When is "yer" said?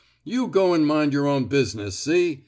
1.13-1.27